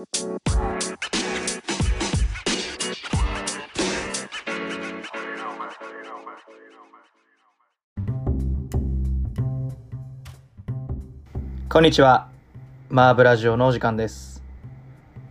[0.00, 0.06] こ
[11.80, 12.30] んにちは。
[12.88, 14.42] マーブラジオのお時間です。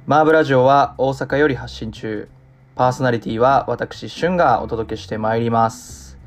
[0.05, 2.29] マーブラジオは大阪より発信中。
[2.75, 6.19] パーソナリティは私、シュンがお届けしてまいります。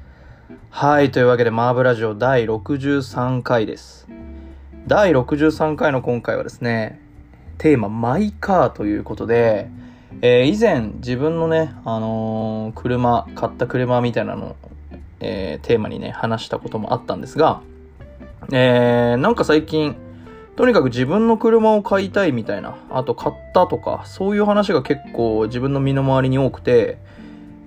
[0.71, 4.09] はい、というわけでマーブラジオ第63回です。
[4.89, 7.02] 第63回の今回はですね、
[7.63, 9.71] テーママイカーということで、
[10.21, 14.57] えー以前自分のね、あのー車、買った車みたいなのを、
[15.21, 17.63] えーテーマにね、話したこともあったんですが、
[18.51, 19.95] えー、なんか最近、
[20.57, 26.99] とにかく自分の車を買いたいみたいな、あと買ったとか、そういう話が結構自分の身の回りに多くて、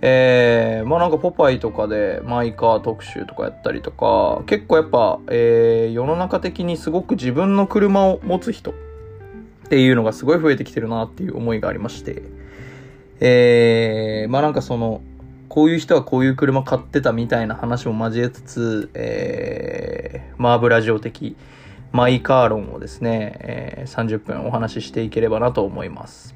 [0.02, 8.74] えー、まあなんかポパイとかでマイカー特集とかやったりとか、結構やっぱ、えー、世の中的にすごく自分の車を持つ人
[9.66, 12.22] っていうのがすごい増えてきてるなっていう思いがありまして、
[13.20, 15.02] えー、まあなんかその、
[15.50, 21.36] こういう人はこういう車買ってたみたいな話も交えつつ、えー、マーブラジオ的
[21.92, 26.36] マイカー論をですね、えー30分お話ししていければなと思います。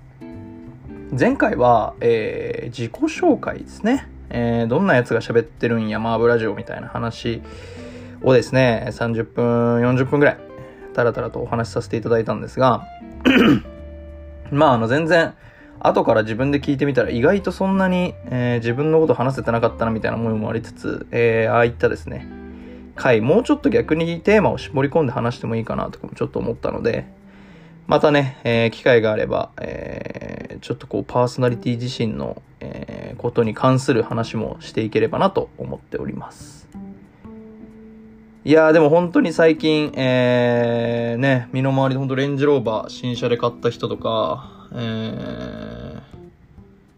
[1.18, 4.08] 前回は、えー自己紹介ですね。
[4.30, 7.42] えーどんなやつが喋ってるんや、マーブラジオみたいな話
[8.22, 10.38] をですね、30分、40分ぐらい、
[10.94, 12.86] たらたらとお話しさせていただいたんですが、
[14.52, 15.34] まあ、あの、全然、
[15.82, 22.28] 後から自分で聞いてみたら意外とそんなに、えー自分のこと話せてなかったなみたいな思いもありつつ、えーああいったですね、
[22.96, 27.06] 回、もうちょっと逆にテーマを絞り込んで話してもいいかなとかもちょっと思ったので、
[27.88, 36.70] またね、えー機会があれば、えーちょっとこうパーソナリティ自身の、えーことに関する話もしていければなと思っております。
[38.46, 46.02] いやーでも本当に最近、えー、ね、身の回りで本当レンジローバー新車で買った人とか、えー、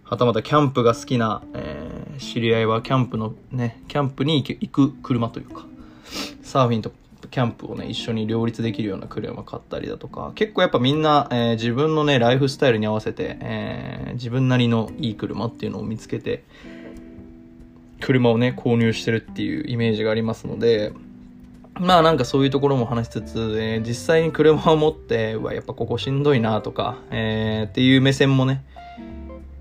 [0.03, 5.66] はたまたキャンプが好きな、えー知り合いはキャンプのね、キャンプに行く車というか、
[6.44, 6.91] サーフィンと
[7.31, 16.44] キャンプをね、一緒に両立できるような車買ったりだとか、結構やっぱみんな、えー自分のね、ライフスタイルに合わせて、えー自分なりのいい車っていうのを見つけて、
[18.00, 20.94] 車をね、購入してるっていうイメージがありますので、
[21.79, 28.63] まあなんかそういうところも話しつつ、えー実際に車を持って、うわ、やっぱここしんどいなとか、えーっていう目線もね、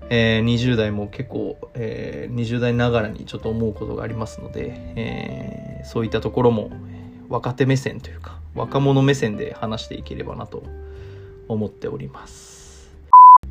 [0.09, 6.69] えー20代も結構、えー20代ながらにちょっと思うことがありますので、えーそういったところも
[7.27, 10.63] 若手目線というか、若者目線で話していければなと
[11.47, 12.91] 思っております。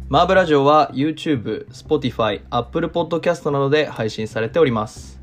[0.09, 5.20] マーブラジオは YouTube、Spotify、Apple Podcast などで配信されております。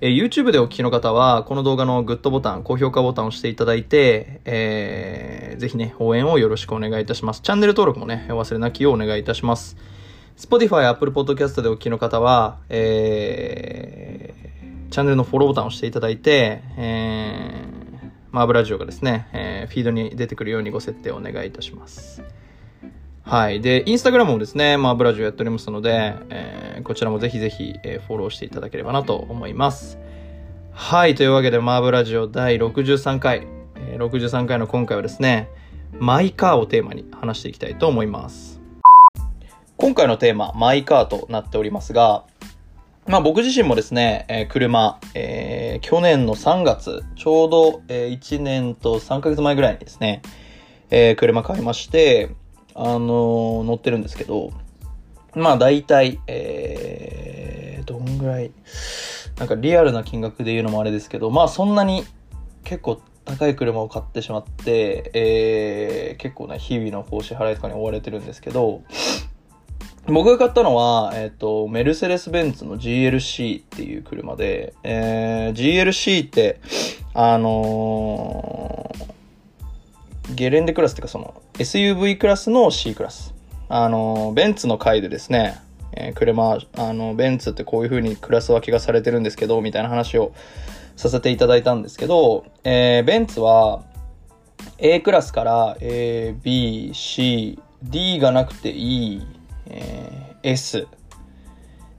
[0.00, 7.40] え YouTube でお聞きの方は、この動画のグッドボタン、高評価ボタンを押していただいて、えーぜひね、応援をよろしくお願いいたします。
[7.40, 9.76] チャンネル登録もね、お忘れなきをお願いいたします。
[10.36, 14.44] Spotify、Apple Podcast でお聞きの方は、えー
[14.90, 17.74] チャンネルのフォローボタンを押していただいて、えー
[18.32, 22.22] マーブラジオがですね、えーフィードに出てくるようにご設定をお願いいたします。
[23.24, 23.60] はい。
[23.62, 29.98] で、インスタグラムもですね、マーブラジオやっておりますので、えーこちらもぜひぜひ、えーフォローしていただければなと思います。
[30.72, 31.14] はい。
[31.14, 33.46] というわけで、マーブラジオ第63回、
[33.76, 35.48] えー63回の今回はですね、
[35.98, 38.60] マイカーをテーマに話していきたいと思います。
[39.78, 42.24] 今回のテーマ、マイカーとなっておりますが、
[43.06, 50.20] まあ僕自身もですね、えー車、えー去年の3月、ちょうど、えー1年と3ヶ月前ぐらいにですね、
[50.90, 52.34] えー車買いまして、
[52.74, 54.52] あのー乗ってるんですけど、
[55.34, 58.52] まあ大体、えー、どんぐらい、
[59.38, 62.04] なんかリアルな金額で言うのもあれですけど、まあそんなに
[62.64, 68.82] 結構高い車を買ってしまって、えー、結構ね、日々のこう支払いとかに追われてるんですけど、
[70.06, 76.60] 僕が買ったのは、えっ、と、メルセデス・ベンツの GLC っていう車で、えー、GLC って、
[77.14, 79.14] あのー
[80.34, 83.32] ゲレンデクラスっていうかその SUV クラスの C クラス。
[83.68, 85.60] あのベンツの回でですね、
[85.92, 90.32] えー車、あの、ベンツってこういう風にクラス分けがされてるんですけど、みたいな話を
[90.96, 93.84] させていただいたんですけど、えーベンツは
[94.78, 99.22] A クラスから A、B、C、D がなくて E、
[99.66, 100.88] えー S。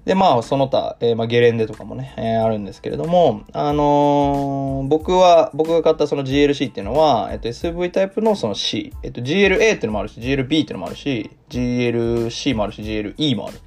[0.06, 13.60] で、まあ、その他、えーまあ、ゲレンデとかもね、えーあるんですけれども、あのー僕は、僕が買ったその GLC っていうのは、えっと、SV タイプのその C、えっと、GLA っていうのもあるし、GLB っていうのもあるし、GLC もあるし、GLE もある。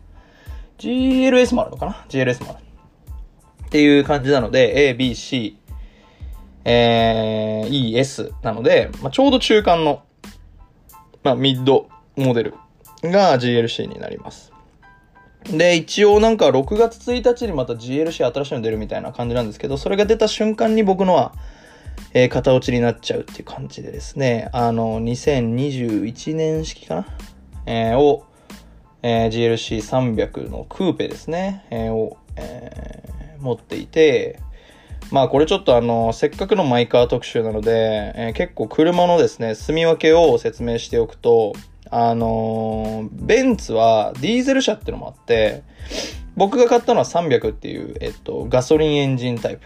[0.78, 2.64] GLS もあるのかな ?GLS もある。
[3.66, 5.58] っていう感じなので、A、B、C、
[6.64, 10.02] えー、E、S なので、まあ、ちょうど中間の、
[11.24, 12.54] まあ、ミッドモデル
[13.02, 14.52] が GLC になります。
[15.44, 21.32] で、一応なんか6月1日にまた GLC 新しいの出るみたいな感じなんですけど、それが出た瞬間に僕のは、
[22.12, 27.06] えー、型落ちになっちゃうっていう感じでですね、あの、2021年式かな？
[27.66, 28.24] えー、を、
[29.02, 34.40] えー、GLC300 のクーペですね、えー、を、えー、持っていて、
[35.10, 41.52] まあこれちょっとあの、せっかくのマイカー特集なので、えー、結構車のですね、住み分けを説明しておくと、
[41.90, 45.62] あの、ベンツはディーゼル車ってのもあって、
[46.36, 49.62] 僕が買ったのは300っていう、えっと、ガソリンエンジンタイプ。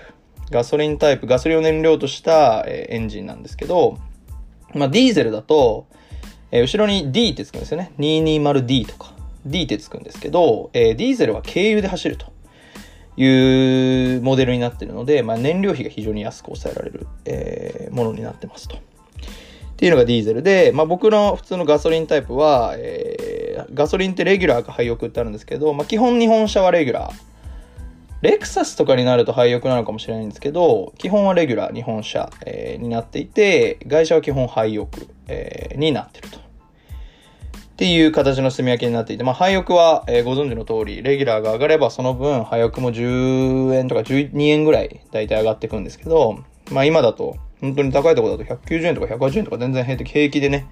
[0.50, 3.98] ガソリンタイプ、ガソリンを燃料とした、え、エンジンなんですけど、
[4.74, 5.86] まあ、ディーゼルだと、
[6.50, 7.92] え、後ろに D ってつくんですよね。
[7.98, 9.12] 220D とか。
[9.46, 12.32] D ってつくんですけど、えー、ディーゼルは軽油で走ると
[13.16, 18.76] いうモデルになってるので、まあ、燃料費が非常に安く抑えられる、えー、ものになってますと。
[19.82, 27.12] っていうのがディーゼルで、まあ、僕の普通のガソリンタイプは、えー、ガソリンってレギュラーか廃屋ってあるんですけど、まあ、基本日本車はレギュラー。
[28.20, 34.86] レクサスとかになると廃屋なのかもしれないんですけど、基本はレギュラー、日本車、えー、になっていて、外車は基本廃屋、
[35.26, 36.38] えー、になってると。
[36.38, 36.40] っ
[37.74, 46.38] ていう形の住み分けになっていて、まあ、廃屋は、えー、ご存知の通り、レギュラーが上がればその分、廃屋も10円とか12円ぐらい、だいたい上がっていくんですけど、
[46.70, 50.66] まあ、今だと、本当に高いところだと190円とか180円とか全然平気でね、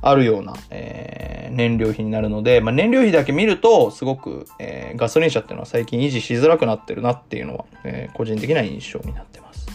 [0.00, 9.66] あるような、えー、燃料費になるので、まあ、燃料費だけ見ると、すごく、えー、ガソリン車っていうのは最近維持しづらくなってるなっていうのは、えー、個人的な印象になってます。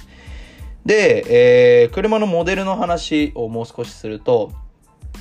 [0.85, 4.51] で、えー、車のモデルの話をもう少しすると、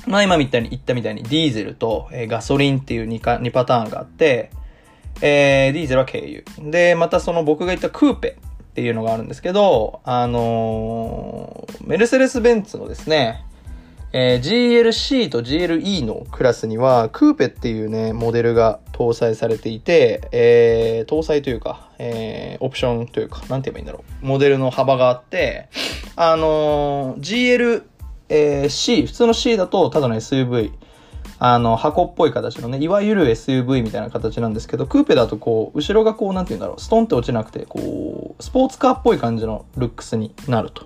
[0.05, 4.51] まあ今みたいに言ったみたいにディーゼルと、えー、ガソリンっていう 2, か2パターンがあって、
[5.21, 6.71] えー、ディーゼルは軽油。
[6.71, 8.37] で、またその僕が言ったクーペ
[8.73, 13.45] っていうのがあるんですけど、あのー、メルセデス・ベンツのですね、
[14.13, 24.25] えー、GLC と GLE のクラスには、クーペっていうね、モデルが搭載されていて、えー、搭載というか、えー、オプションというか、なんて言えばいいんだろう。
[24.25, 25.69] モデルの幅があって、
[26.15, 27.83] あのー、GL、
[28.29, 30.71] えー、C、普通の C だとただの SUV。
[31.45, 40.85] あの、箱っぽい形のね、いわゆる SUV みたいな形なんですけど、クーペだとこう、後ろがこう、なんて言うんだろう、ストンって落ちなくて、こう、スポーツカーっぽい感じのルックスになると。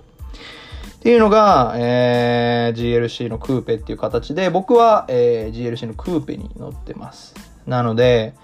[1.00, 7.36] ていうのが、えー、GLC のクーペっていう形で、僕は、えー、GLC のクーペに乗ってます。
[7.64, 8.34] なので、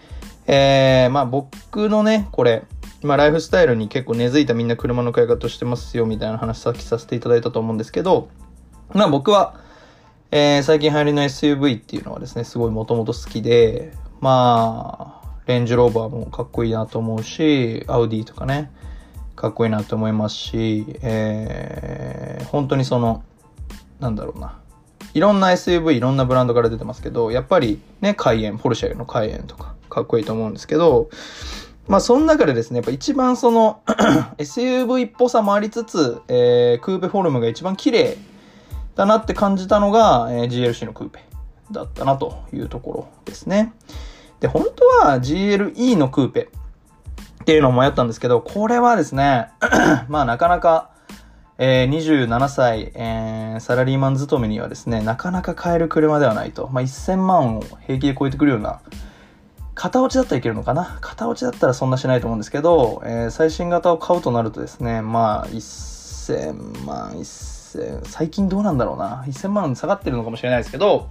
[0.46, 2.62] えー、まあ僕のね、これ、
[3.02, 8.28] まあライフスタイルに結構根付いたみんな車の買い方してますよみたいな話さっきさせていただいたと思うんですけど、
[8.92, 9.63] まあ僕は、
[10.30, 18.70] えー、最近流行りの SUV っていうのはですね、すごいもともと好きで、まあ、レンジローバーもかっこいいなと思うし、アウディとかね、
[19.36, 23.22] かっこいいなと思いますし、えー、本当にその、
[24.00, 24.58] なんだろうな。
[25.12, 31.08] いろんな SUV、いろんなブランドから出てますけど、やっぱりね、カイエン、ポルシェのカイエンとか、かっこいいと思うんですけど、
[31.86, 33.82] まあ、その中でですね、やっぱ一番その
[34.38, 38.16] SUV っぽさもありつつ、えー、クーペフォルムが一番綺麗
[38.96, 41.20] だなって感じたのが、えー、GLC のクーペ
[41.70, 43.72] だったなというところですね。
[44.40, 46.48] で、本当は GLE のクーペ
[47.42, 49.50] っていうのを迷ったんですけど、これはですね、
[50.08, 50.90] まあなかなか、
[51.58, 56.68] えー、27歳、えー、サラリーマン勤めにはですね、なかなか買える車ではないと。
[56.72, 58.80] まあ1000万を平気で超えてくるような、
[59.74, 67.53] 型落ちだったらいけるのかな型落ちだったらそんなしないと思うんですけど、えー、最新型を買うとなるとですね、まあ1000万、1000
[68.04, 69.24] 最近どうなんだろうな。
[69.26, 71.08] 1000万下がってるのかもしれないですけど、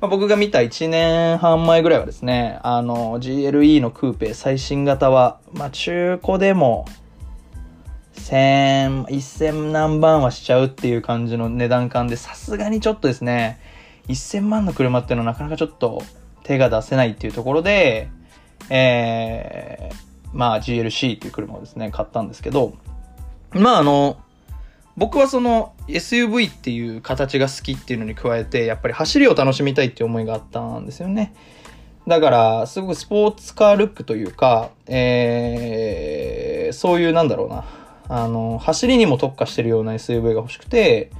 [0.00, 6.86] まあ、僕が見た1年半前ぐらいはですね、あの、GLE のクーペ最新型は、まあ、中古でも、
[8.14, 13.60] 1000、1000何万はしちゃうっていう感じの値段感で、さすがにちょっとですね、
[14.08, 16.02] 1000万の車っていうのはなかなかちょっと
[16.42, 18.10] 手が出せないっていうところで、
[18.70, 19.96] えー、
[20.32, 22.74] まあ GLC っていう車をですね、買ったんですけど、
[23.52, 24.16] まああの、
[24.96, 31.34] 僕はその SUV っていう形が好きっていうのに加えて、やっぱり走りを楽しみたいっていう思いがあったんですよね。
[32.06, 37.64] だから、すごくスポーツカールックというか、えー、そういうなんだろうな。
[38.08, 41.10] あの、走りにも特化してるような SUV が欲しくて、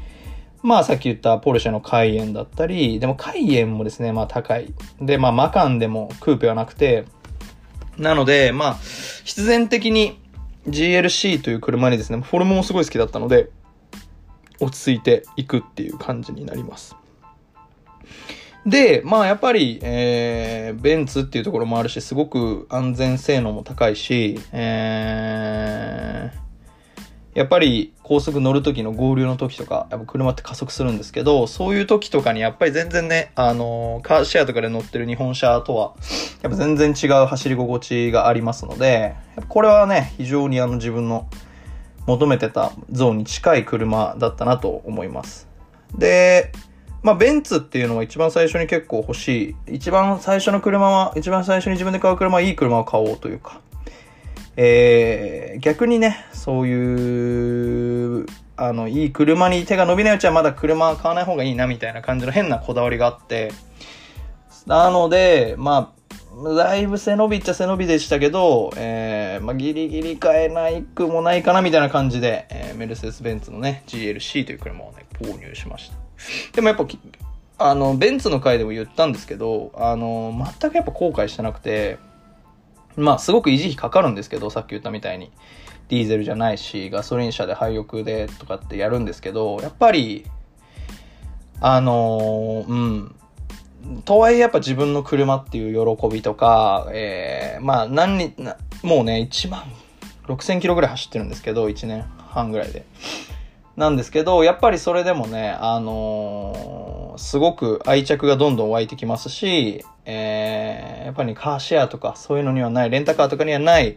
[0.62, 4.72] まあさっき言ったポルシェのカイエンだったり、でもカイエンもですね、まあ高い。
[5.00, 7.04] で、まあマカンでもクーペはなくて、
[7.98, 8.74] なので、まあ、
[9.24, 10.18] 必然的に
[10.68, 13.50] GLC という車にですね、フォルムもすごい好きだったので、
[14.62, 16.96] 落ち着いていくっていう感じになります。
[18.64, 35.94] で、まあやっぱり、えー、ベンツっていうところもあるし、すごく安全性能も高いし、えー、やっぱり高速乗る時の合流の時とか、やっぱ車って加速するんですけど、そういう時とかにやっぱり全然ね、あのー、カーシェアとかで乗ってる日本車とは、
[36.42, 39.16] やっぱ全然違う走り心地がありますので、
[39.48, 41.26] これはね、非常にあの自分の
[42.06, 45.48] 求めてたゾーンに近い車だったなと思います。
[45.96, 46.52] で、
[47.02, 49.74] まあ、ベンツっていうのは一番最初に結構欲しい。
[49.74, 53.60] 一番最初の車は、一番最初に自分で買う車はいい車を買おうというか、
[54.56, 63.50] えー、逆にね、そういう、あの、いい車に手が伸びないうちはまだ車買わない方がいいなみたいな感じの変なこだわりがあって、
[64.66, 66.01] なので、まあ、
[66.56, 75.96] だいぶ背伸びっちゃ背伸びでしたけど、えー、まあ、ギリギリ買えないくもないかなみたいな感じで、えー、メルセデス・ベンツのね、GLC という車をね、購入しました。
[76.52, 76.86] でもやっぱ、
[77.58, 81.98] あの、ベンツの回でも言ったんですけど、あの、全くやっぱ後悔してなくて、
[82.96, 85.30] まあ、すごく維持費かかるんですけど、さっき言ったみたいに。
[85.88, 90.24] ディーゼルじゃないし、ガソリン車で廃屋でとかってやるんですけど、やっぱり、
[91.60, 93.14] あのー、うん。
[94.04, 98.34] とはいえやっぱ自分の車っていう喜びとか、えー、まあ何に、
[98.82, 99.62] もうね、1万
[100.26, 102.84] 6000キロぐらい走ってるんですけど、1年半ぐらいで。
[103.76, 113.96] なんですけど、やっぱりそれでもね、あのー、すごく愛着がどんどん湧いてきますし、えー、やっぱりカーシェアとかそういうのにはない、レンタカーとかにはない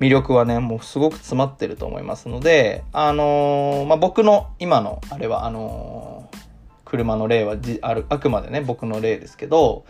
[0.00, 6.28] 魅力はね、もうすごく詰まってると思いますので、あのー、まあ、僕の今の、あれは、あの
[6.86, 9.84] 車の例はじある、あくまでね、僕の例ですけど、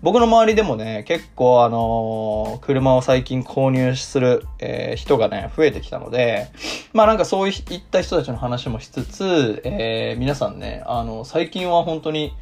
[0.00, 6.48] 僕の周りでもね、結構あのー、車を最近購入する、えー、人がね、増えてきたので、
[6.92, 12.32] まあなんかそういった人たちの話もしつつ、えー、皆さんね、あの、最近は本当に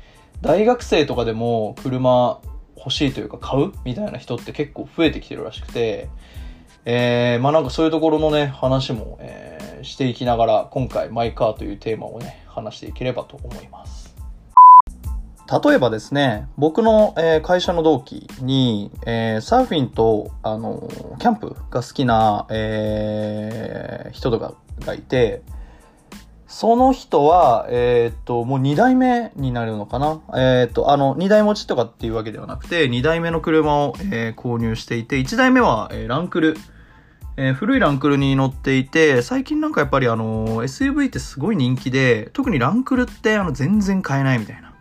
[0.43, 2.39] 大学生とかでも車
[2.77, 6.09] 欲しいというか買うみたいな人って結構増えてきてるらしくて、
[6.85, 9.54] えー、まあなんかそういうところのね、話も、えー、
[9.85, 14.14] していきながら、今回マイカーというテーマをね、話していければと思います。
[15.62, 25.43] 例えばですね、僕の、えー、会社の同期に、えー、サーフィンと、あのー、キャンプが好きな、え人とかがいて、
[26.47, 30.21] その人は、えっと、もう2代目になるのかな？
[30.37, 36.57] えっと、あの、2台持ちとかっていうわけではなくて、2代目の車を、え購入していて、1台目は、えランクル。
[37.37, 44.73] え古いランクルに乗っていて、最近なんかやっぱりあの SUV ってすごい人気で、特にランクルってあの、全然買えないみたいな。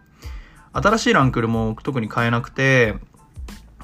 [0.73, 2.95] 新しいランクルも特に買えなくて、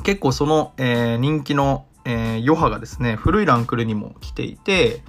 [0.03, 5.01] 結構その、えー、人気の、えー、余波がですね、古いランクルにも来ていて、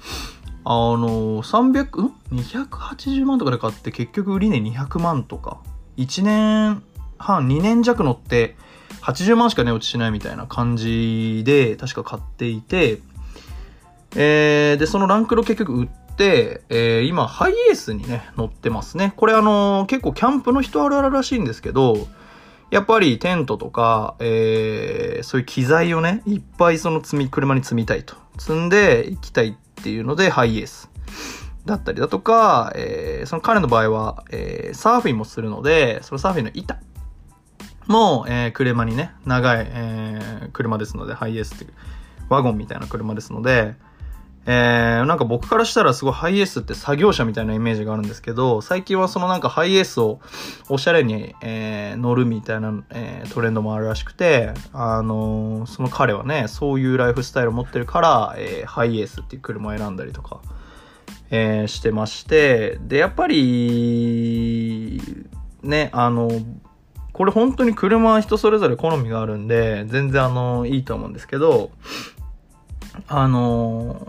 [0.64, 5.60] あのー、300、ん ?280 万とかで買って結局売り値200万とか、
[5.96, 6.82] 1年
[7.18, 8.56] 半、2年弱乗って
[9.02, 13.00] 80万しか値落ちしないみたいな感じで確か買っていて、
[14.16, 19.12] えー、で、そのランクルを結局売って、えー、今、ハイエースにね、乗ってますね。
[19.16, 22.08] これあのー、結構キャンプの人あるあるらしいんですけど、
[22.70, 28.14] やっぱりテントとか、えー、そういう機材をね、いっぱいその積み、車に積みたいと。
[28.38, 30.90] 積んで行きたいっていうので、ハイエース。
[31.66, 36.78] だったりだとか、えー、その彼の場合は、えー、サーフィンもするので、そのサーフィンの板
[37.86, 41.72] も、えー、車にね、長い、えー、車ですので、ハイエースっていう、
[42.28, 43.74] ワゴンみたいな車ですので、
[44.46, 50.20] えー、なんか僕からしたらすごいハイエースって作業車みたいなイメージがあるんですけど、最近はそのなんかハイエースを
[50.68, 60.40] おしゃれに、えー、乗るみたいな、えー、トレンドもあるらしくて、あのー、その彼はね、そういうライフスタイルを持ってるから、えー、ハイエースっていう車を選んだりとか、
[61.30, 65.02] えー、してまして、で、やっぱり、
[65.62, 66.30] ね、あの、
[67.12, 71.70] これ本当に車は人それぞれ好みがあるんで、全然あの、いいと思うんですけど、
[73.08, 74.08] あの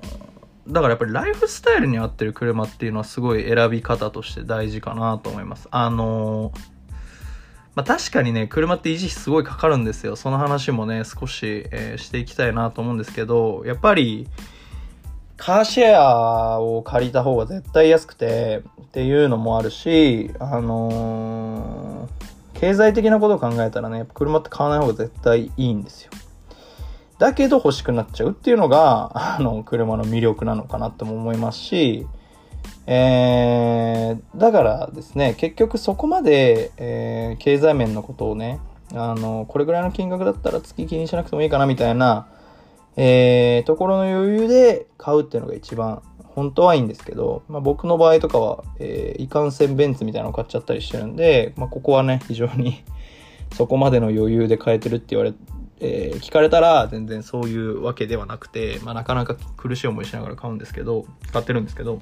[0.68, 5.68] だからやっぱりライフスタイルに合ってる車っていうのはすごい選び方として大事かなと思います。
[5.72, 6.52] あの
[7.74, 10.18] まあ、確かにね、車って維持費すごいかかるんですよ。
[10.18, 14.28] その話もね、少し、えー、していきたいなと思うんですけど、やっぱり、
[15.38, 26.12] カーシェアを借りた方が絶対安くて、っていうのもあるし、あのー、経済的なことを考えたらね、車って買わない方が絶対いいんですよ。
[27.22, 32.08] だけど欲しくなっちゃうっていうのが、 あの、車の魅力なのかなとも思いますし、
[32.88, 38.60] えー、だからですね、結局そこまで、えー、経済面のことをね、
[38.94, 42.26] あの、これぐらいの金額だったら月気にしなくてもいいかなみたいな、
[42.98, 46.02] えー、ところの余裕で買うっていうのが一番
[46.34, 52.84] 本当はいいんですけど、まあ、僕の場合とかは、えー、いかんせんベンツみたいなのを買っちゃったりしてるんで、まあ、ここはね、非常に
[53.56, 55.34] そこまでの余裕で買えてるって言われ
[55.82, 62.00] えー、聞かれたら全然そういうわけではなくて、まあ、なかなか苦しい思いしながら買うんですけど、買ってるんですけど、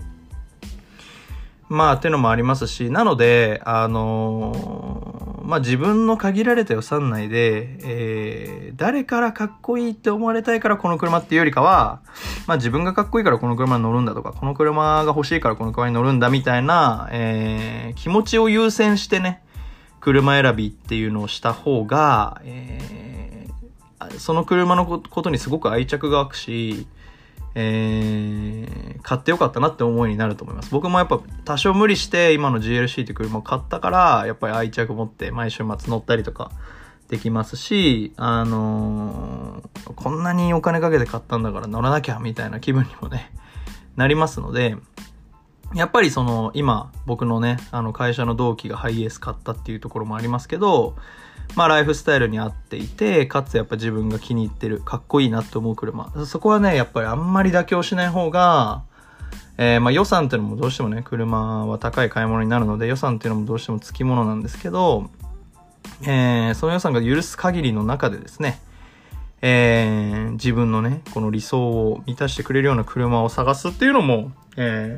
[1.69, 12.01] まあ、っていうのもありますし、なので、あのー、まあ自分の限られた予算内で、えー、誰からかっこいいって思われたいからこの車っていうよりかは、
[12.47, 19.41] まあ自分がかっこいいからこの車に乗るんだとか、この車が欲しいからこの車に乗るんだみたいな、えー、気持ちを優先してね、
[19.99, 23.08] 車選びっていうのをした方が、えー、
[24.17, 26.87] その車のことにすごく愛着が湧くし、
[27.55, 30.71] えー、買ってよかったなって思いになると思います。
[30.71, 36.51] 僕もやっぱ多少無理して今の GLC って車を買ったから、やっぱり愛着持って毎週末乗ったりとか
[37.09, 43.33] できますし、あのー、こんなにお金かけて買ったんだから乗らなきゃみたいな気分にもね、
[43.95, 44.77] なりますので、
[45.73, 50.95] やっぱりその今僕のね、あの会社の同期がハイエース買ったっていうところもありますけど、
[51.55, 56.11] まあライフスタイルに合っていて、かつやっぱ自分が気に入ってる、かっこいいなって思う車。
[56.25, 58.83] そこはね、やっぱりあんまり妥協しない方が、
[59.57, 65.09] えー、まあ予算っていうのもどうしてもね、車は高い買い物になるので予算っていうのもどうしても付き物なんですけど、
[66.03, 68.61] えー、その予算が許す限りの中でですね、
[69.41, 74.95] えー、自分のね、この理想を満たしてくれるような車を探すっていうのも、え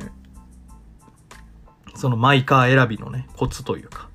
[1.86, 4.08] ー、そのマイカー選びのね、コツというか、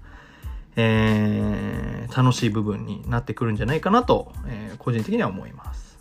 [0.77, 5.97] えー、楽しい部分になってくるんじゃないかなと、えー、個人的には思います。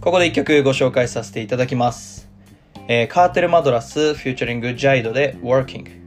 [0.00, 2.28] ここで一曲ご紹介させていただきます。
[2.88, 6.00] えー、カーテル・マドラス、フューチャリング・ジャイドで Working。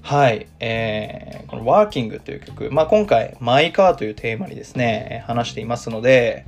[0.00, 6.46] はい、えー、この Working という曲、まあ、今回、マイカーというテーマにですね、話していますので、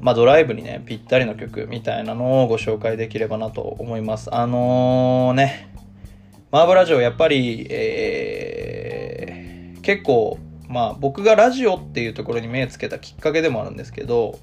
[0.00, 4.34] まあ、ドライブにね、ぴったりの曲みたいなのをご紹介できればなと思います。
[4.34, 5.68] あのー、ね、
[6.50, 8.69] マーブラジオやっぱり、えー、
[9.90, 14.38] 結構、まあ僕がラジオっていうところに目つけたきっかけでもあるんですけど、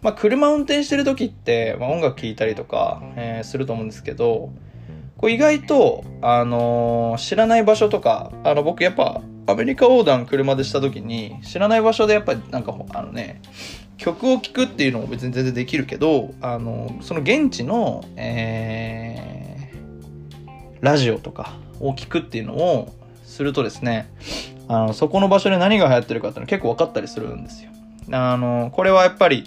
[0.00, 4.52] まあ車運転してる時って、まあ、音楽聴いたりとか、えー、すると思うんですけど、
[5.16, 13.42] こう意外と、あのー、知らない場所とか、あの僕やっぱアメリカ横断車でした時に、知らない場所でやっぱりなんかあのね、
[13.96, 19.42] 曲を聴くっていうのも別に全然できるけど、あのその現地の、えー
[20.82, 22.92] ラジオとかを聞くっていうのを
[23.24, 24.10] するとですね、
[24.72, 27.70] あの、そこの場所で何が流行ってるかっていうの結構分かったりするんですよ。
[28.10, 29.46] あの、これはやっぱり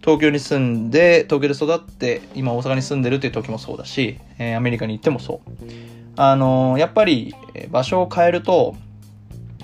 [0.00, 5.50] 東京に住んで、東京で育って、今大阪に住んでるっていう時もそうだし、えー、アメリカに行ってもそう。
[6.16, 7.34] あの、やっぱり
[7.70, 8.74] 場所を変えると、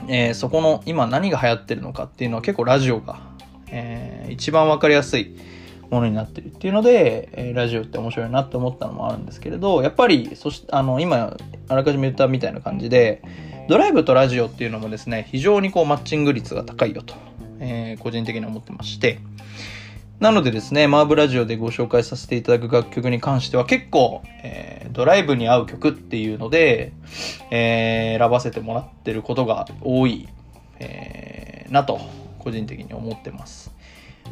[0.06, 3.18] えー、そこの今何が流行ってるのかっていうのは結構ラジオが、
[3.68, 5.36] えー、一番分かりやすい
[5.90, 11.36] ものになってるっていうので、えー、ラジオって面白いなって思ったのもあるんですけれど、やっぱり、そし、あの、今、
[11.68, 13.22] あらかじめ言ったみたいな感じで、
[13.66, 17.14] ドライブとラジオっていうのもですね、非常にこうマッチング率が高いよと、
[17.60, 19.20] えー、個人的に思ってまして、
[20.20, 26.92] なのでですね、マーブラジオでご紹介させていただく楽曲に関しては結構、えー、ドライブに合う曲っていうので、
[27.50, 30.28] えー、選ばせてもらってることが多い、
[30.78, 32.00] えー、なと、
[32.40, 33.72] 個人的に思ってます。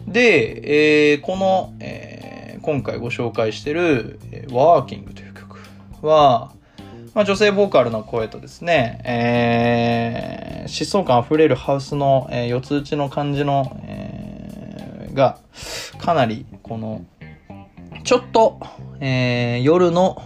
[0.06, 5.58] で、えー、この、えー、今回ご紹介してる、えー、ワーキングという曲
[6.02, 6.52] は、
[7.14, 15.38] まあ、女性ボーカルの声とですね、えー、疾走感あふれるハウスの、えー、四つ打ちの感じの、えー、が、
[15.98, 17.05] かなり、この、
[18.05, 18.59] ちょっと、
[19.01, 20.22] えー、夜の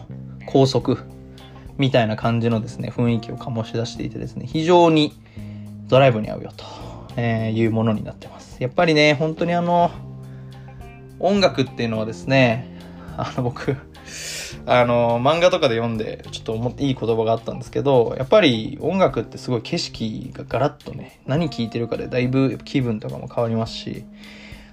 [0.47, 0.99] 高速
[1.77, 5.13] みたいな感じのですね、雰囲気を醸し出していてですね、非常に
[5.89, 6.65] ドライブに合うよと、
[7.17, 8.63] えいうものになってます。
[8.63, 9.91] やっぱりね、本当にあの、
[11.19, 12.79] 音楽っていうのはですね、
[13.17, 13.77] あの僕、
[14.67, 24.05] あの、漫画とかで読んで、ちょっといい言葉があったんですけど、やっぱり音楽ってすごい景色がガラッとね、何聴いてるかでだいぶ気分とかも変わりますし、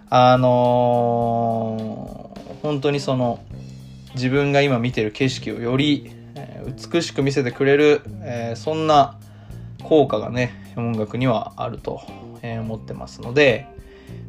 [0.10, 3.40] あのー、本当にその、
[4.16, 6.12] 自分が今見てる景色をより、
[6.92, 9.18] 美しく見せてくれる、えー、そんな
[9.84, 12.02] 効果がね、音楽にはあると、
[12.44, 13.68] 思ってますので、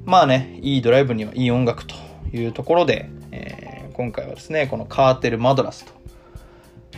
[0.05, 1.95] まあね、いいドライブにはいい音楽と
[2.33, 3.64] いうところで、えー、
[3.95, 5.93] 今回はですね、このカーテル・マドラスと、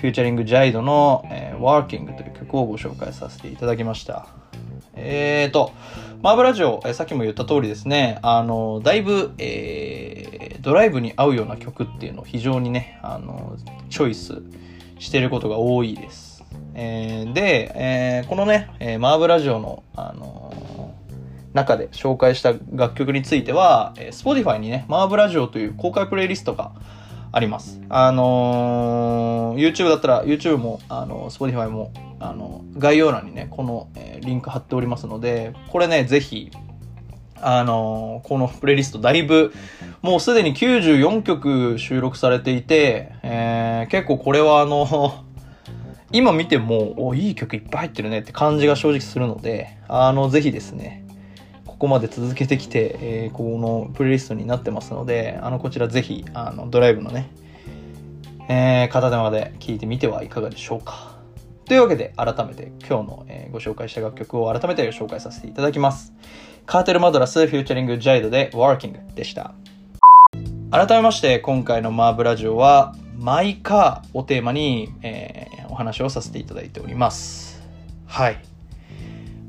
[0.01, 4.29] フューチャリング・ジャイドの、え、ワーキングという曲をご紹介させていただきました。
[4.95, 5.73] えーと、
[6.23, 13.59] マーブラジオ、え、さっきも言った通りですね、あの、だいぶ、えー、ドライブに合うような曲っていうのを非常にね、あの、
[13.91, 14.41] チョイス
[14.99, 16.45] してることが多いです。
[16.75, 20.55] えー、で、えー、このね、えー、マーブラジオの、あの
[21.57, 26.73] 中で紹介した楽曲については、えー、Spotify にね、マーブラジオという公開プレイリストが
[27.33, 27.81] あります。
[27.89, 36.51] あのー、YouTube だったら YouTube も、あの、Spotify も、あの、概要欄にね、この、えー、リンク貼っておりますので、これね、ぜひ、
[37.41, 39.53] あのー、このプレイリストだいぶ、
[40.03, 45.25] もうすでに94曲収録されていて、えー、結構これはあの、
[46.13, 51.06] 今見ても、お、いい曲いっぱい入ってるねって感じが正直するので、あの、ぜひですね、
[51.77, 57.29] ここまで続けてきて、えー、このプレイリストになってますので、あの、こちらぜひ、あの、ドライブのね、
[58.49, 61.19] えー、片手まで聴いてみてはいかがでしょうか。
[61.67, 66.15] というわけで、改めて今日の、えー、ご紹介した楽曲を改めて紹介させていただきます。
[66.65, 69.53] カーテル・マドラス、フューチャリング・ジャイドで Working でした。
[70.71, 77.63] 改めまして、今回のマーブラジオは、マイカーをテーマに、えー、お話をさせていただいております。
[78.07, 78.56] はい。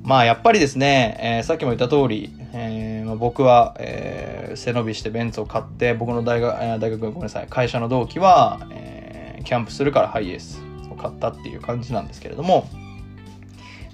[0.07, 12.69] まあ、やっぱりですね、えー、さっきも言った通り、えーまあ、僕は、えー、背伸びしてベンツを買って、僕の大学、えー、大学ごめんなさい、会社の同期は、えー、キャンプするからハイエースを買ったっていう感じなんですけれども、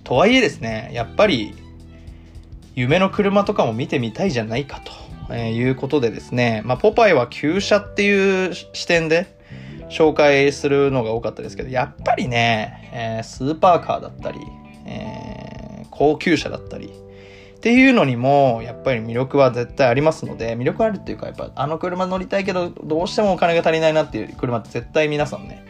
[0.03, 1.55] とはいえですね、やっぱり、
[2.75, 9.35] 夢の車とかも見てみたいじゃないかと、え、いうことでですね、まあ、ポパイは旧車っていう視点で、
[9.89, 14.37] 紹介するのが多かったですけど、やっぱりね、えー、スーパーカーだったり、
[14.85, 15.52] え、
[15.93, 25.63] 高級車だったり、っていうのにも、やっぱり魅力は絶対ありますので、魅力あるっていうか、やっぱあの車乗りたいけど、どうしてもお金が足りないなっていう車って絶対皆さんね、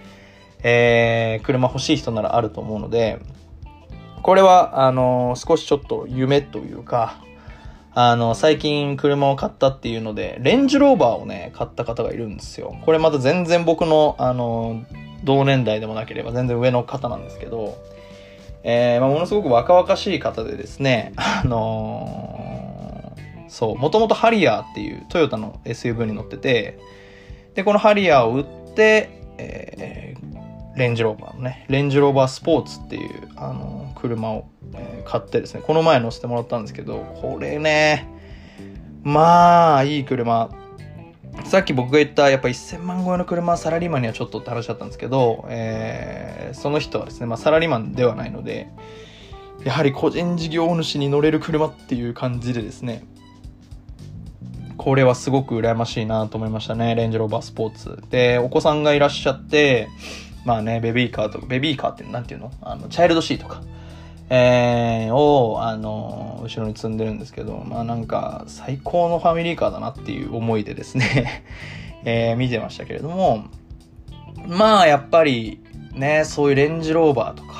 [0.64, 3.20] えー、車欲しい人ならあると思うので、
[4.24, 7.22] これは、あの、少しちょっと夢というか、
[7.94, 12.76] あの、最近車を買ったっていうので、レンジローバーをね、買った方がいるんですよ。
[12.86, 14.84] これまた全然僕の、あの、
[15.24, 17.78] 同年代でもなければ全然上の方なんですけど、
[18.64, 26.80] えー、まあ、ものすごく若々しい方でですね、あのー、そう、もともとハリアーっていうトヨタの SUV に乗ってて、
[27.56, 34.46] で、このハリアーを売って、えー、レンジローバーのね、レンジローバースポーツっていう、あのー、車を
[34.76, 38.08] えー、買ってですね、この前乗せてもらったんですけど、これね、
[39.04, 40.50] まあ、いい車。
[41.46, 48.70] さっき僕が言った、やっぱ1000万超えの車は、サラリーマンにはちょっとって話だったんですけど、えー、その人はですね、まあ、サラリーマンではないので、
[49.64, 53.04] やはり個人事業主に乗れる車っていう感じでですね、
[54.78, 56.96] これはすごく羨ましいなと思いましたね。
[56.96, 58.04] レンジローバースポーツ。
[58.10, 59.88] で、お子さんがいらっしゃって、
[60.46, 62.52] まあね、ベビーカーとか、ベビーカーって何ていうの？
[62.62, 63.62] あの、チャイルドシートか。
[64.36, 71.44] えー、を、あの、後ろに積んでるんですけど、まあなんか、最高のファミリーカーだなっていう思いでですね
[72.04, 73.44] えー、見てましたけれども、
[74.48, 75.60] まあやっぱり、
[75.94, 77.54] ね、そういうレンジローバーとか、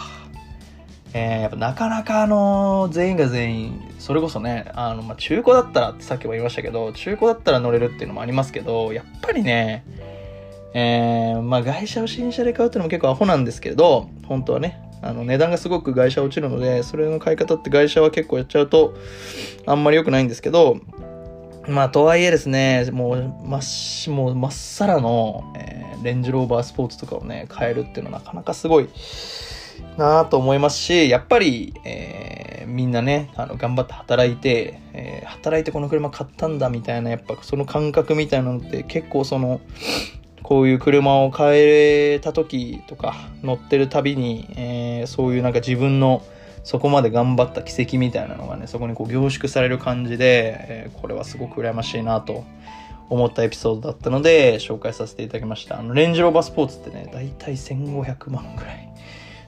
[1.14, 9.86] えー、やっぱなかなかあの、全員が全員、それこそね、あの、まあ、中古だったらってさっきも言いましたけど、中古だったら乗れるっていうのもありますけど、やっぱりね、
[10.74, 18.94] えー、まあ外車を新車で買うっていうのも結構アホなんですけど、本当はね、あの値段がすごく外車落ちるので、それの買い方って外車は結構やっちゃうと、
[19.66, 20.80] あんまり良くないんですけど、
[21.68, 28.90] まあ、とはいえですね、もう、まっし、もう、まっさらの、えー、レンジローバースポーツとかをね、買えるっていうのはなかなかすごい
[29.98, 39.62] なあと思いますし、やっぱり、えー、みんなね、あの、頑張って働いて、えー、働いてこの車買ったんだみたいな、やっぱその感覚みたいなのって結構その、
[40.54, 46.24] こういう車を買えた時とか乗ってるたびに、えー、そういうなんか自分の
[46.64, 52.44] そこまで頑張った奇跡みたいなのがねそこにこう凝縮される感じで、えー、これはすごく羨ましいなと
[53.10, 55.80] 思ったエピソードだったので紹介させていただきました。
[55.80, 58.90] あのレンジローバースポーツってね大体1500万ぐらい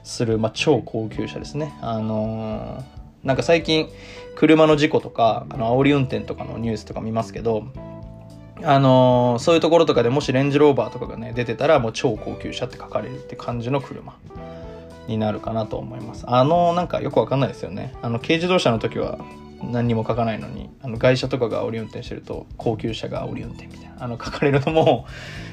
[0.02, 1.72] する、まあ、超高級車ですね。
[1.82, 3.88] あのー、なんか最近
[4.34, 7.68] 車の事故とかあの煽り運転とかのニュースとか見ますけど
[8.62, 14.16] あのー、そういうところとかでもしレンジローバーとかがね、出てたらもう超高級車って書かれるって感じの車
[15.08, 16.24] になるかなと思います。
[16.26, 17.94] あの、なんかよくわかんないですよね。
[18.02, 19.18] あの、軽自動車の時は
[19.62, 25.06] 何にも書かないのに、あの、外車とかが煽り運転してると、高級車が煽り運転みたいな、あの、書かれるのも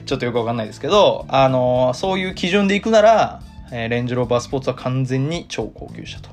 [0.05, 6.31] ちょっとよくわかんないですけど、あのー、そういう基準でいくなら、えー、レンジローバースポーツは完全に超高級車と。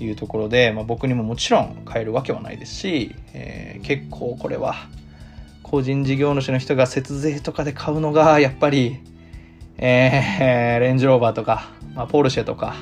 [0.00, 4.74] いうところで、まあ、僕にももちろん買えるわけはないですし、え、結構これは
[5.72, 9.00] 個人事業主の人が節税とかで買うのが、やっぱり、
[9.78, 12.74] えー、レンジローバーとか、まあ、ポルシェとか、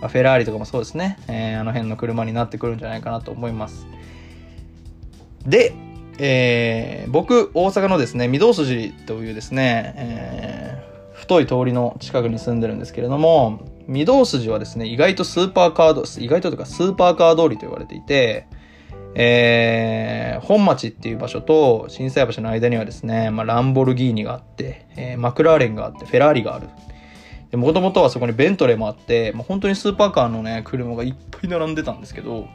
[0.00, 3.86] まあ、フェラーリとかもそうですね、えー、あの辺の車になってくるんじゃないかなと思います。
[5.44, 5.74] で、
[6.18, 18.46] えー、僕、大阪のですね、御堂筋というですね、えー、太い通りの近くに住んでるんですけれども、御堂筋はですね、意外とスーパーカード、意外ととかスーパーカー通りと言われていて、
[19.18, 26.68] えー、本町っていう場所と震災橋の間にはですね、まあ、ランボルギーニがあって、えー、マクラーレンがあって、フェラーリがある。
[27.52, 32.46] もともとはそこにベントレーもあって、まあ、本当にスーパーカーのね、車がいっぱい並んでたんですけど、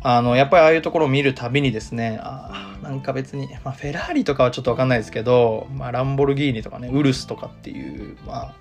[0.00, 8.54] あの、やっぱりああいうところを見るたびにですね、あなんか別に、まあ、フェラーリとかはちょっとわかんないですけど、まあ、ランボルギーニとかね、ウルスとかっていう、まあ、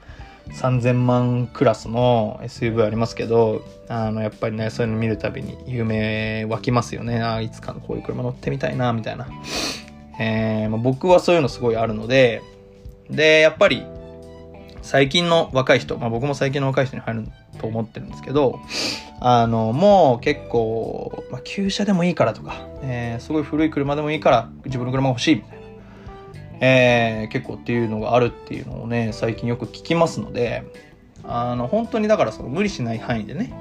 [0.50, 7.22] 3000万クラスの SUV ありますけど、あの、やっぱりね、そういうの見るたびに夢湧きますよね。
[7.22, 9.28] あ、いつかこういう車乗ってみたいな、みたいな。
[10.20, 12.42] えー、まあ、僕はそういうのすごいあるので、
[13.10, 13.86] で、やっぱり、
[14.82, 17.28] 最近の若い人、まあ僕も最近の若い人に入る
[17.60, 18.60] と思ってるんですけど、
[19.20, 25.61] あの、もう結構、まあ、旧車でもいいからとか、えー、すごい古い車でもいいから自分の車欲しいみたいな。
[26.62, 30.64] えー、結構っていうのがあるっていうのをね、最近よく聞きますので、
[31.24, 33.52] あの、本当にだからその無理しない範囲でね、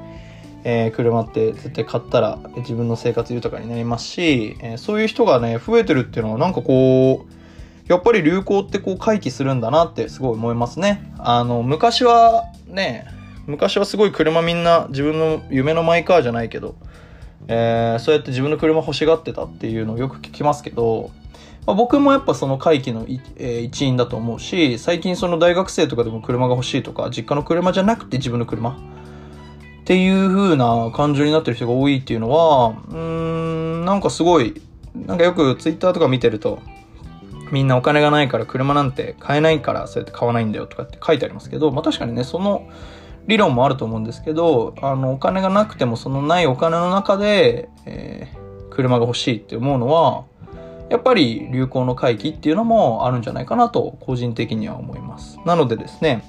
[0.64, 7.32] えー、車って絶対買ったら自分の生活豊かになりますし、えー、そういう人がね、増えてるっていうのはなんかこう、
[7.90, 11.02] やっぱり流行ってこう回帰するんだなってすごい思いますね。
[11.18, 13.06] あの、昔はね、
[13.46, 16.76] 昔はすごい車みんな自分の夢のマイカーじゃないけど、
[17.48, 21.10] えー、そうやって自分の車欲しがってたっていうのをよく聞きますけど、
[21.66, 28.70] まあ、僕もやっぱその回帰の、えー、一員だと思うし、最近その大学生とかでも車が欲しいとか、実家の車じゃなくて自分の車。
[28.70, 34.60] っていう風な感情になってる人が多いっていうのは、うーん、なんかすごい、
[34.94, 36.60] なんかよくツイッターとか見てると、
[37.50, 42.68] みんなお金がないから車なんて買えないからそうやって買わないんだよとかって書いてありますけど、まあ確かにね、その
[43.26, 50.24] 理論もあると思うんですけど、あの、お金がなくてもそのないお金の中で、えー、車が欲しいって思うのは、
[50.90, 55.38] やっぱり流行の回帰っていうのもあるんじゃないかなと個人的には思います。
[55.46, 56.24] なのでですね、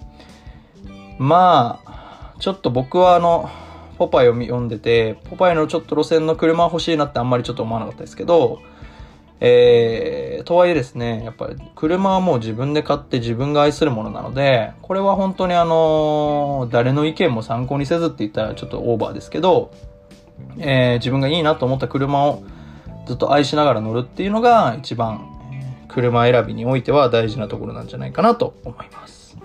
[1.18, 3.50] まあ、ちょっと僕はあの、
[3.98, 8.62] ポパイを読んでて、ポパイのちょっと路線の車欲しいなってあんまりちょっと思わなかったですけど、
[9.40, 19.72] えー、とはいえですね、やっぱり車はもう自分で買って自分が愛するものなので、これは本当にあの誰の意見も参考にせずって言ったらちょっとオーバーですけど、
[20.60, 22.44] えー、自分がいいなと思った車を
[23.12, 25.28] ずっと愛しながら乗るっていうのが一番、
[25.90, 29.38] 車選びにおいては大事なところなんじゃないかなと思います。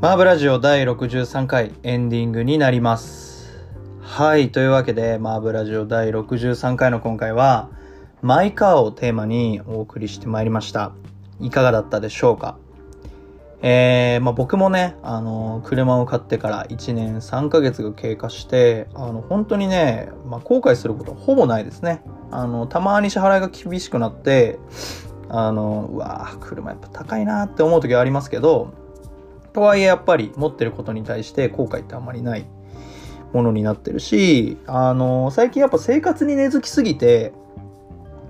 [0.00, 3.58] マーブラジオ第63回エンディングになります。
[4.00, 4.52] はい。
[4.52, 7.70] というわけで、マーブラジオ第63回の今回は、
[8.22, 10.92] マイカーをテーマにお送りしてまいりました。
[11.40, 12.56] いかがだったでしょうか？
[13.60, 22.02] えー、まあ、僕もね、あの、車を買ってから1年3ヶ月が経過して、あの、本当にね、まあ、後悔することはほぼないですね。
[22.30, 24.60] あの、たまに支払いが厳しくなって、
[25.28, 28.72] あの、うわぁ、車やっぱ高いなって思う時はありますけど、
[29.52, 32.46] とはいえやっぱり持ってることに対して後悔ってあんまりない
[33.32, 37.32] ものになってるし、あの、最近やっぱ生活に根付きすぎて、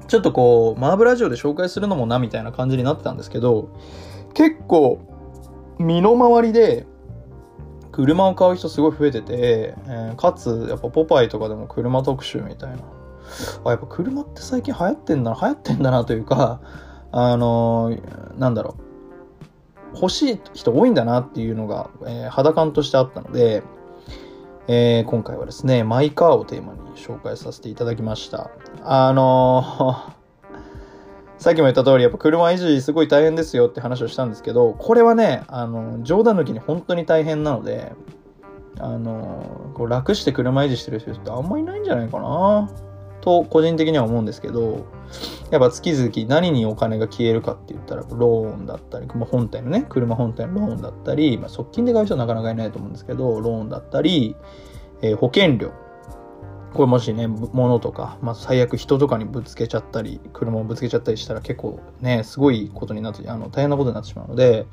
[0.06, 3.68] ちょっとこう、マーブラジオで紹介するのもなみたいな感じになってたんですけど、
[4.32, 5.00] 結構
[5.78, 6.86] 身の回りで
[7.92, 12.78] 車を買う人すごい増えてて、えー、かつやっぱポパイとかでも車特集みたいな。
[13.64, 16.60] あやっぱ車って最近流行ってんだな流行ってんだなというか
[17.12, 18.88] あのー、なんだろう。
[19.94, 23.62] 欲しい人多いんだなっていうのが、えー、肌感としてあったので、
[24.66, 28.50] えー、今回はですねマイカーをテーマに紹介させていただきました。
[28.84, 30.12] あの
[31.38, 37.92] さっきも言った通り、やっぱ車維持すごい大変ですよって話をしたんですけど、これはね、あの、冗談抜きに本当に大変なので、
[38.80, 42.68] あの、こう楽して車維持してる人ってあんまりいないんじゃないかな
[43.20, 44.86] と、個人的には思うんですけど、
[45.52, 54.34] やっぱ月々何にお金が消えるかって言ったら、ローンだったり、まあ、本体のね、車本体のローンだったり、まあ、側近で買う人はなかなかいないと思うんですけど、ローンだったり、
[55.02, 55.70] えー、保険料、
[56.74, 64.66] これもしね、物とか、まあ、最悪人とかにぶつけちゃったり、車をぶつけちゃったりしたら結構ね、すごいことになって、あの、大変なことになってしまうので、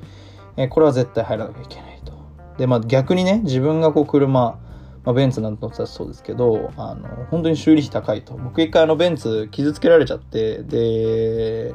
[0.56, 2.12] えこれは絶対入らなきゃいけないと。
[2.58, 4.58] で、まあ逆にね、自分がこう車、
[5.04, 8.34] まあ、ベンツなんて乗ってたそうですけど、あの、本当に修理費高いと。
[8.34, 11.74] 僕一回あのベンツ傷つけられちゃって、で、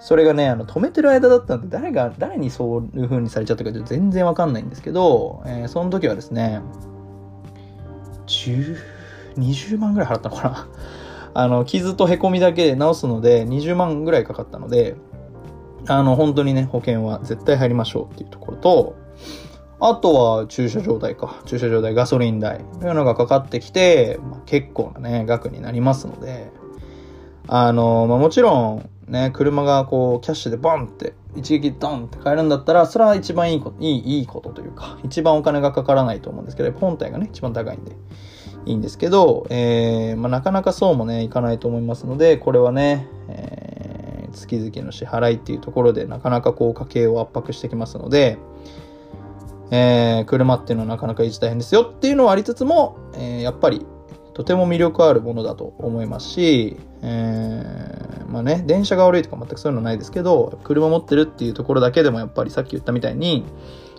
[0.00, 6.60] それがね、あの、止めてる間だったんで、誰が、誰にそういう風にされちゃったか全然わかんないんですけど、えー、その時はですね、
[9.38, 10.68] 20万ぐらい払ったのかな？
[11.34, 14.96] あの、傷と凹みだけ直すので20万ぐらいかかったので、
[15.86, 18.94] あの、本当にね、保険は絶対入りましょうっていうところと、
[19.80, 21.40] あとは駐車場代か。
[21.46, 26.50] 駐車場代、ガソリン代というのがかかってきて、まあ、結構なね、額になりますので、
[27.46, 37.92] あの、まあ、もちろん、ね、車がこう、キャッシュでボンって、一撃ドンって買えるんだったら、それは一番いいこと、いい、いいことというか、一番お金がかからないと思うんですけど、本体がね、一番高いんで。
[38.66, 48.38] いいんですけど、えー、まあ、なかなかそうもね、いかないと思いますので、これはね、えー、月々の支払いっていうところで、なかなかこう家計を圧迫してきますので、
[49.70, 53.86] えー、車っていうのはなかなか維持大変ですよっていうのはありつつも、え、やっぱり
[54.38, 63.44] とても魅力あるものだと思いますし、えー、まあね、電車が悪いとか全くそういうのないですけど、車持ってるっていうところだけでもやっぱりさっき言ったみたいに、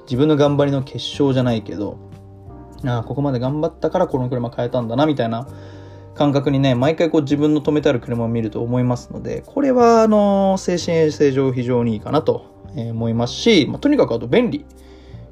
[0.03, 1.97] 自分の頑張りの結晶じゃないけど、
[2.85, 5.47] ああ、ここまで頑張ったからこの車買えたんだな、みたいな
[6.15, 14.65] 感覚にね、毎回こう自分の止めてある車を見ると思いますので、これはあの、精神衛生上非常にいいかなと思いますし、まあ、とにかくあと便利。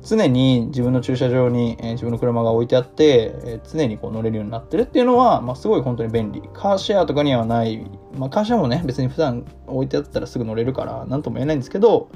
[0.07, 6.41] 常に自分の駐車場に、え、自分の車が置いてあって、え、常にこう乗れるようになってるっていうのは、まあ、すごい本当に便利。
[6.53, 7.85] カーシェアとかにはない、
[8.17, 12.09] まあ、カーシェアもね、別に普段置いてあったらすぐ乗れるから、なんとも言えないんですけど、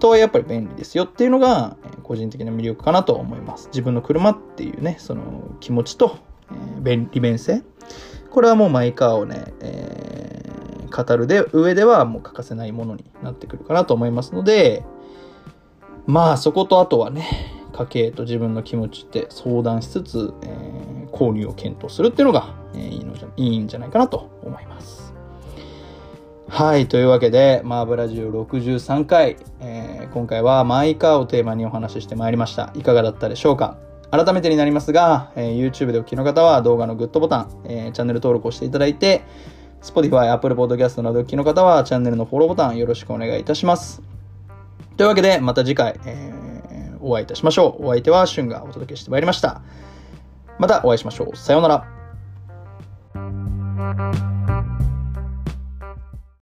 [0.00, 3.68] とはやっぱり便利ですよっていうのが、個人的な魅力かなと思います。
[3.68, 5.22] 自分の車っていうね、その
[5.60, 6.18] 気持ちと、
[6.50, 7.62] えー、利便性。
[8.30, 14.84] これはもうマイカーをね、えー、語るで上ではもう欠かせないものになってくるかなと思いますので、
[16.06, 17.26] まあそことあとはね、
[17.72, 25.09] 家計と自分の気持ちって相談しつつ、えー、購入を検討するっていうのが、えー、いいのじゃいいんじゃないかなと思います。
[26.52, 26.88] はい。
[26.88, 32.72] というわけで、マーブラジオ63回、えー、今回はマイカーをテーマにお話ししてまいりました。
[32.74, 33.78] いかがだったでしょうか？
[34.10, 39.22] 改めてになりますが、えー、YouTube でお聞きの方は動画のグッドボタン、えー、チャンネル登録をしていただいて、
[39.80, 44.02] Spotify、Apple Podcast などお聞きの方はチャンネルのフォローボタンよろしくお願いいたします。
[44.96, 47.86] というわけで、また次回、えー、お会いいたしましょう。
[47.86, 49.62] お相手は、シュンがお届けしてまいりました。
[50.58, 51.36] またお会いしましょう。
[51.36, 51.86] さようなら。